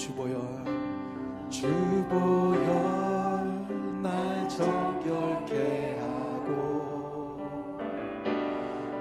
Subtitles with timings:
[0.00, 0.40] 주보여
[1.50, 2.66] 주보여
[4.02, 7.36] 날 정결케 하고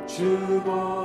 [0.06, 0.99] 주보여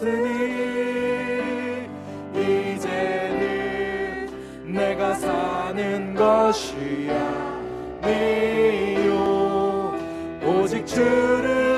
[0.00, 1.88] 박히셨으니
[2.34, 4.28] 이제는
[4.64, 7.10] 내가 사는 것이
[8.02, 9.20] 아니요.
[10.42, 11.69] 오직 주를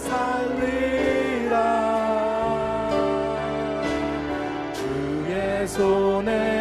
[0.00, 1.54] 살리라.
[4.72, 6.59] 주의 손에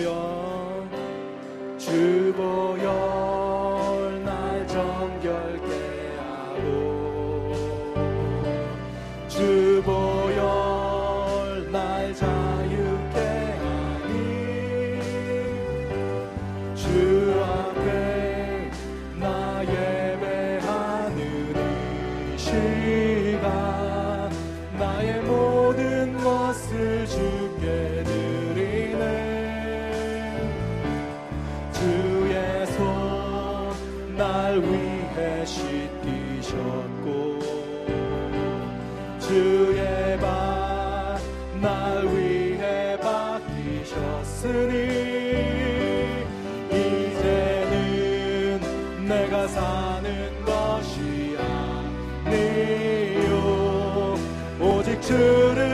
[0.00, 0.31] 주보
[55.10, 55.71] 오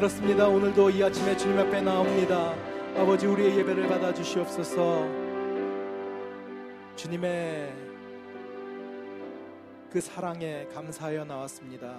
[0.00, 0.48] 그렇습니다.
[0.48, 2.54] 오늘도 이 아침에 주님 앞에 나옵니다.
[2.96, 5.06] 아버지 우리의 예배를 받아 주시옵소서.
[6.96, 7.70] 주님의
[9.92, 11.98] 그 사랑에 감사하여 나왔습니다.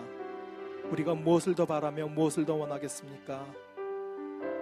[0.89, 3.45] 우리가 무엇을 더 바라며 무엇을 더 원하겠습니까?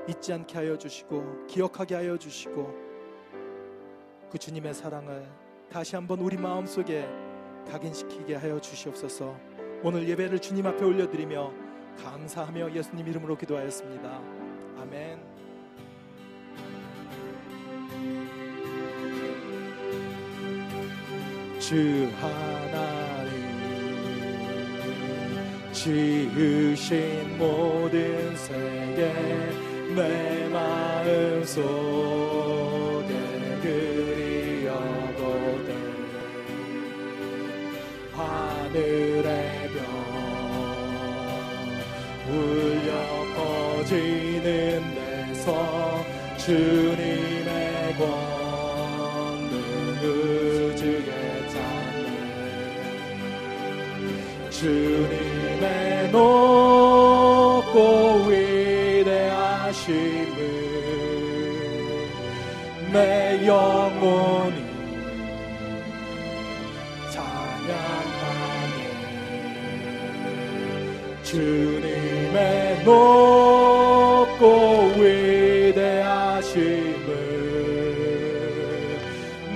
[0.10, 2.76] 잊지 않게 하여 주시고 기억하게 하여 주시고
[4.30, 5.26] 그 주님의 사랑을
[5.72, 7.08] 다시 한번 우리 마음속에
[7.72, 9.34] 각인시키게 하여 주시옵소서.
[9.82, 11.69] 오늘 예배를 주님 앞에 올려드리며
[12.04, 14.22] 감사하며 예수님 이름으로 기도하였습니다.
[14.82, 15.20] 아멘.
[21.60, 23.30] 주 하나님
[25.72, 29.14] 지으신 모든 세계
[29.96, 33.14] 내 마음 속에
[33.62, 34.90] 그리어보되
[38.14, 39.49] 하늘의 별
[42.30, 42.90] 울려
[43.36, 44.44] 퍼지는
[44.96, 46.06] 데서
[46.38, 49.54] 주님의 권능
[50.04, 51.10] 우주에
[51.50, 52.08] 찬네.
[54.50, 57.78] 주님의 높고
[58.28, 59.90] 위대하심을
[62.94, 64.58] 내 영혼이
[67.12, 68.78] 찬양하네.
[71.24, 71.69] 주님의
[72.90, 74.44] 높고
[74.98, 75.90] 위대하심을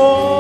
[0.07, 0.36] 주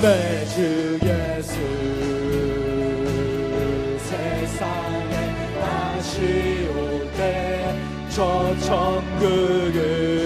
[0.00, 1.52] 내 주 예수.
[3.98, 5.12] 세상에
[5.60, 7.18] 다시 올 때
[8.10, 10.17] 저 천국으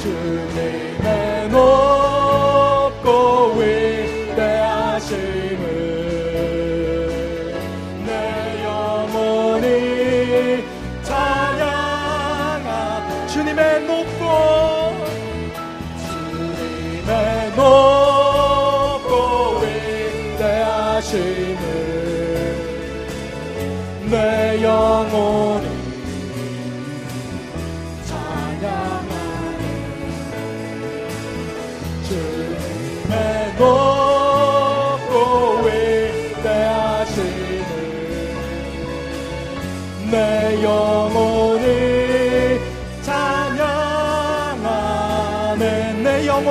[0.00, 0.87] 주님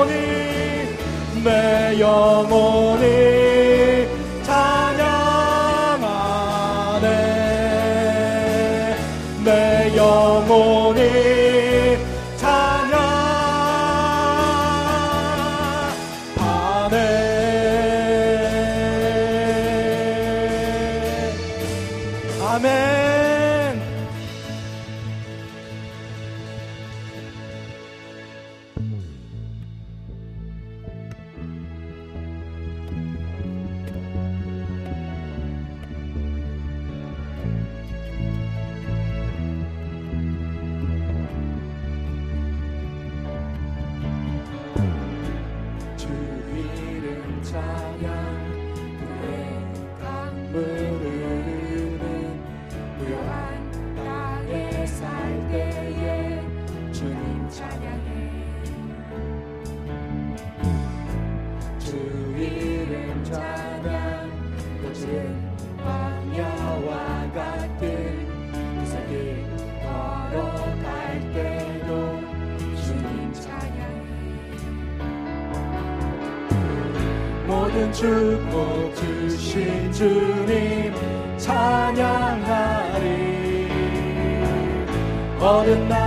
[0.08, 3.16] 영혼이 내 영혼이
[77.98, 80.94] 축복 주신 주님
[81.38, 83.08] 찬양하리.
[85.39, 86.07] 어느 날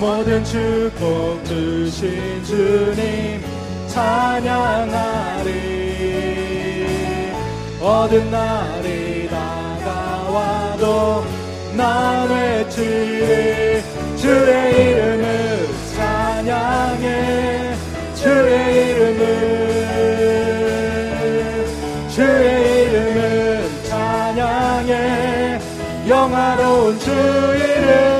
[0.00, 3.44] 모든 축복 주신 주님
[3.86, 5.50] 찬양하리.
[7.82, 11.22] 어떤 날이 다가와도
[11.76, 13.82] 나 외치리.
[14.16, 17.74] 주의 이름을 찬양해.
[18.14, 19.26] 주의 이름을
[22.08, 25.60] 주의 이름을 찬양해.
[26.08, 27.70] 영화로운 주 이름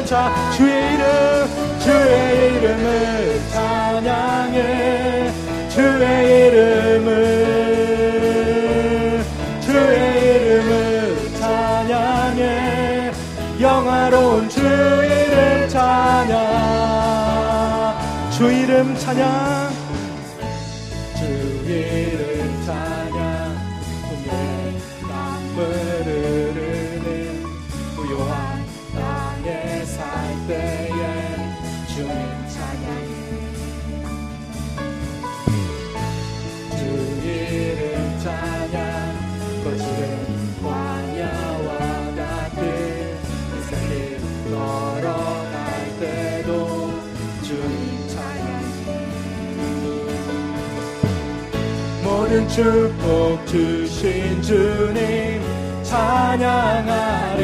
[0.05, 0.50] 이름
[2.11, 5.31] 주의 이름을 찬양해.
[5.69, 6.49] 주의
[10.43, 13.13] 이름을 찬양해.
[13.61, 16.41] 영화로운 주 이름 찬양.
[18.33, 19.80] 주 이름 찬양
[52.61, 55.41] 축복 주신 주님
[55.83, 57.41] 찬양하리.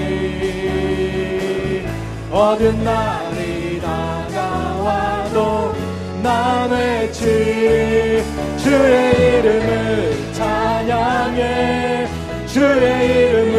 [2.31, 5.75] 어떤 날이 다가와도
[6.23, 8.23] 나 외치.
[8.59, 12.07] 주의 이름을 찬양해.
[12.47, 13.55] 주의 이름을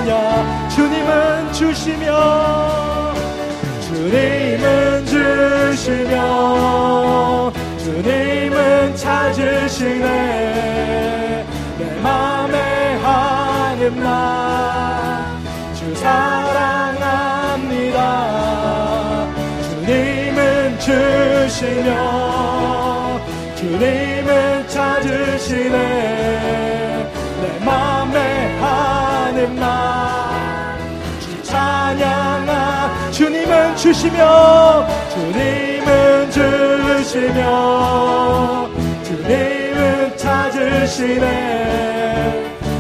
[0.05, 3.15] 찬양 주님은 주시며
[3.81, 6.13] 주님은 주시며
[7.79, 10.05] 주님은 찾으시네.
[11.79, 17.25] 내 맘에 하는 말주 사랑합니다.
[19.63, 21.89] 주님은 주시며
[23.57, 26.14] 주님은 찾으시네
[33.85, 37.43] 주시며 주님은 주시며
[39.05, 41.21] 주님은 찾으시네.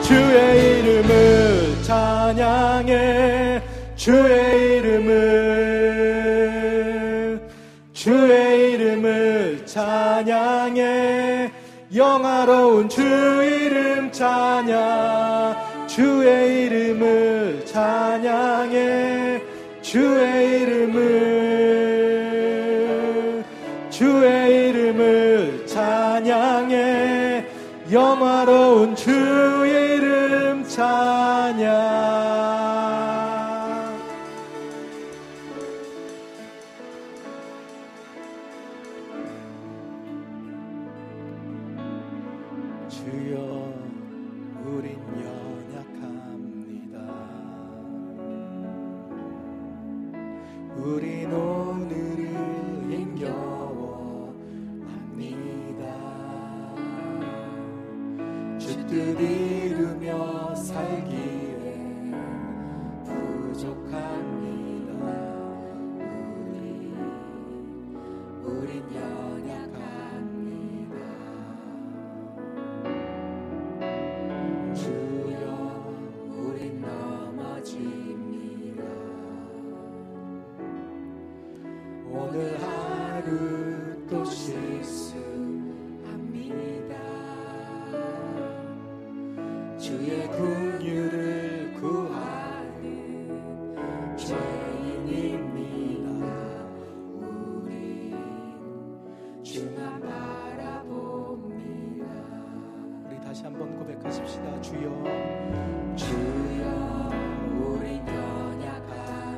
[0.00, 3.62] 주의 이름을 찬양해.
[3.94, 5.20] 주의 이름을
[7.92, 11.61] 주의 이름을 찬양해
[11.94, 19.42] 영화로운 주 이름 찬양 주의 이름을 찬양해.
[19.82, 21.41] 주의 이름을
[58.92, 61.31] 뜻 이루며 살기
[104.32, 104.88] 합시다 주여.
[105.94, 107.10] 주여
[107.58, 109.28] 우린 연약합니다.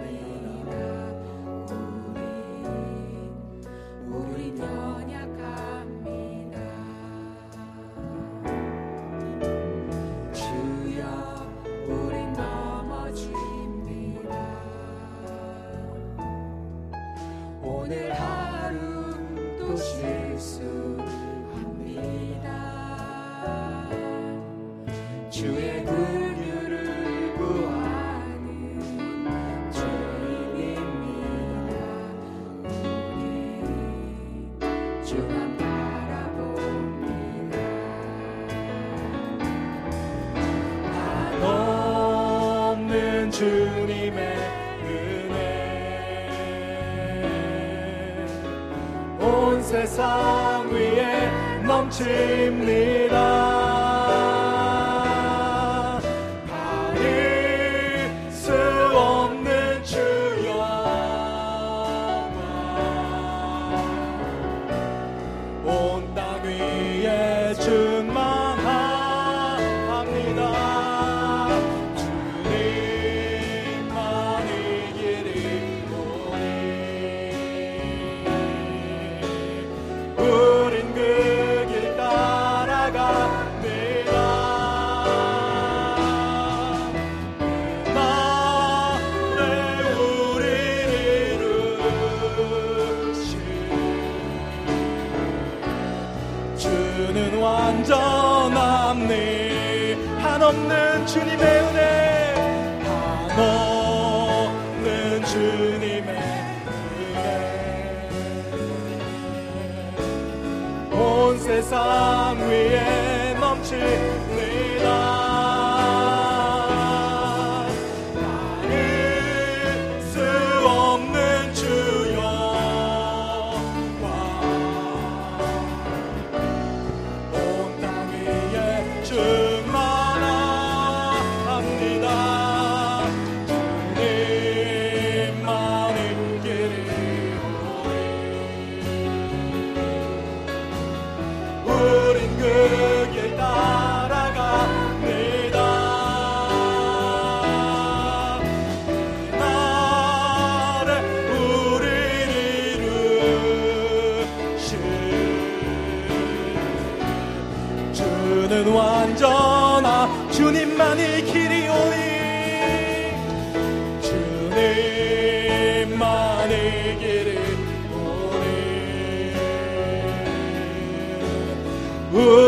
[172.17, 172.44] Oh.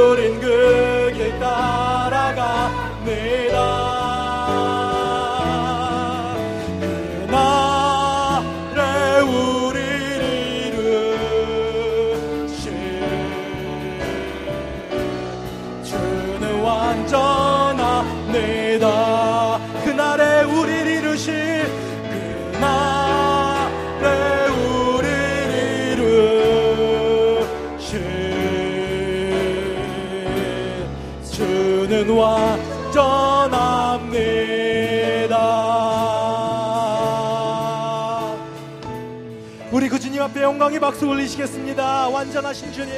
[40.27, 42.09] 앞에 영광의 박수 올리시겠습니다.
[42.09, 42.93] 완전하신 주님,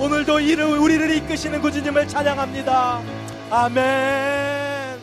[0.00, 3.00] 오늘도 이를 우리를 이끄시는 구주님을 찬양합니다.
[3.48, 4.98] 아멘.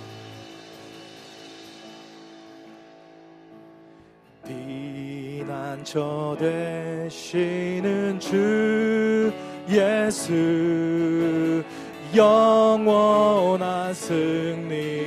[4.45, 9.31] 비난처 되시는 주
[9.69, 11.63] 예수
[12.13, 15.00] 영원한 승리.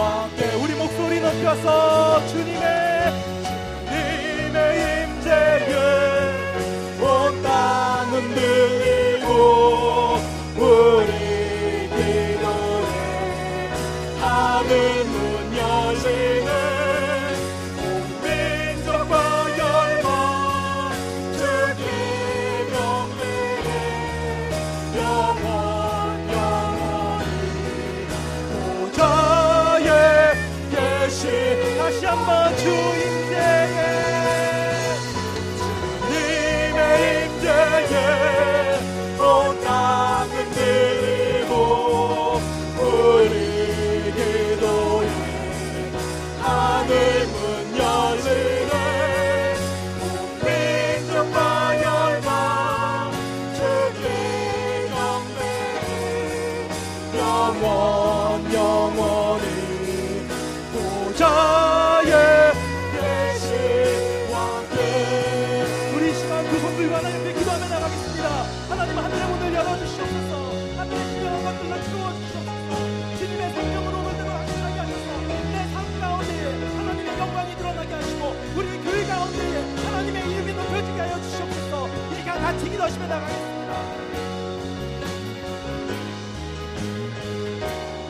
[0.00, 2.79] 주와 함께 우리 목소리 높여서 주님의